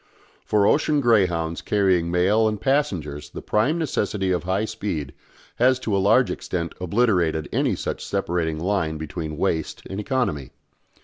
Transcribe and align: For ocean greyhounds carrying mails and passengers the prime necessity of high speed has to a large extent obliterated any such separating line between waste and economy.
For 0.43 0.65
ocean 0.65 0.99
greyhounds 0.99 1.61
carrying 1.61 2.09
mails 2.09 2.49
and 2.49 2.59
passengers 2.59 3.29
the 3.29 3.41
prime 3.43 3.77
necessity 3.77 4.31
of 4.31 4.45
high 4.45 4.65
speed 4.65 5.13
has 5.57 5.77
to 5.81 5.95
a 5.95 5.99
large 6.01 6.31
extent 6.31 6.73
obliterated 6.81 7.47
any 7.53 7.75
such 7.75 8.03
separating 8.03 8.59
line 8.59 8.97
between 8.97 9.37
waste 9.37 9.83
and 9.87 9.99
economy. 9.99 10.49